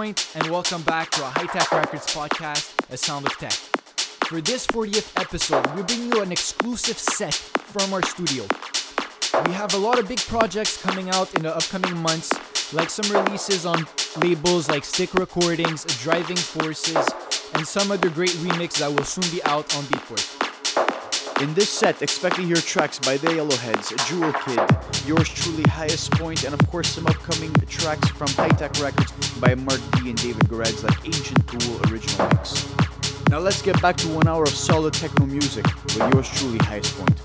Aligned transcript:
Point, 0.00 0.34
and 0.34 0.50
welcome 0.50 0.80
back 0.84 1.10
to 1.10 1.22
our 1.22 1.30
High 1.30 1.44
Tech 1.44 1.70
Records 1.72 2.06
podcast, 2.06 2.72
A 2.90 2.96
Sound 2.96 3.26
of 3.26 3.36
Tech. 3.36 3.52
For 3.52 4.40
this 4.40 4.66
40th 4.68 5.12
episode, 5.20 5.66
we 5.74 5.82
bring 5.82 6.10
you 6.10 6.22
an 6.22 6.32
exclusive 6.32 6.96
set 6.96 7.34
from 7.34 7.92
our 7.92 8.02
studio. 8.04 8.46
We 9.44 9.52
have 9.52 9.74
a 9.74 9.76
lot 9.76 9.98
of 9.98 10.08
big 10.08 10.20
projects 10.20 10.80
coming 10.80 11.10
out 11.10 11.34
in 11.34 11.42
the 11.42 11.54
upcoming 11.54 11.98
months, 11.98 12.32
like 12.72 12.88
some 12.88 13.14
releases 13.14 13.66
on 13.66 13.86
labels 14.16 14.70
like 14.70 14.86
Stick 14.86 15.12
Recordings, 15.12 15.84
Driving 16.02 16.38
Forces, 16.38 17.06
and 17.52 17.66
some 17.66 17.92
other 17.92 18.08
great 18.08 18.30
remix 18.40 18.78
that 18.78 18.90
will 18.90 19.04
soon 19.04 19.30
be 19.30 19.42
out 19.44 19.76
on 19.76 19.84
Beatport. 19.84 20.39
In 21.40 21.54
this 21.54 21.70
set, 21.70 22.02
expect 22.02 22.36
to 22.36 22.42
hear 22.42 22.56
tracks 22.56 22.98
by 22.98 23.16
The 23.16 23.28
Yellowheads, 23.28 23.96
Jewel 24.06 24.30
Kid, 24.44 24.60
yours 25.08 25.26
truly 25.26 25.62
Highest 25.70 26.10
Point, 26.12 26.44
and 26.44 26.52
of 26.52 26.60
course 26.70 26.88
some 26.88 27.06
upcoming 27.06 27.50
tracks 27.66 28.10
from 28.10 28.28
High 28.28 28.50
Tech 28.50 28.78
Records 28.78 29.10
by 29.38 29.54
Mark 29.54 29.80
D 29.92 30.10
and 30.10 30.20
David 30.20 30.46
Goretz 30.50 30.84
like 30.84 31.02
Ancient 31.06 31.48
Tool 31.48 31.80
Original 31.90 32.28
Mix. 32.28 32.68
Now 33.30 33.38
let's 33.38 33.62
get 33.62 33.80
back 33.80 33.96
to 33.98 34.08
one 34.08 34.28
hour 34.28 34.42
of 34.42 34.50
solid 34.50 34.92
techno 34.92 35.24
music 35.24 35.64
with 35.64 35.96
yours 36.12 36.28
truly 36.28 36.58
Highest 36.58 36.98
Point. 36.98 37.18